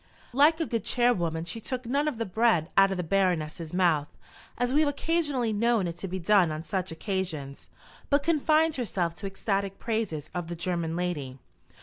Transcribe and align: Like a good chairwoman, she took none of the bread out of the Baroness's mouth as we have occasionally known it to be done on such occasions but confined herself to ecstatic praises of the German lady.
Like 0.33 0.59
a 0.59 0.65
good 0.65 0.83
chairwoman, 0.83 1.45
she 1.45 1.61
took 1.61 1.85
none 1.85 2.07
of 2.07 2.17
the 2.17 2.25
bread 2.25 2.69
out 2.75 2.89
of 2.89 2.97
the 2.97 3.03
Baroness's 3.03 3.71
mouth 3.71 4.07
as 4.57 4.73
we 4.73 4.79
have 4.79 4.89
occasionally 4.89 5.53
known 5.53 5.85
it 5.85 5.95
to 5.97 6.07
be 6.07 6.17
done 6.17 6.51
on 6.51 6.63
such 6.63 6.91
occasions 6.91 7.69
but 8.09 8.23
confined 8.23 8.77
herself 8.77 9.13
to 9.13 9.27
ecstatic 9.27 9.77
praises 9.77 10.31
of 10.33 10.47
the 10.47 10.55
German 10.55 10.95
lady. 10.95 11.37